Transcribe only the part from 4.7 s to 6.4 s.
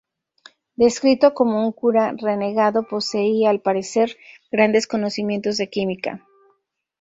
conocimientos de química.